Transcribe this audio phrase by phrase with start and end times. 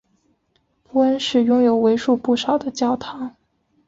[0.81, 3.35] 波恩市拥有为数不少的教堂。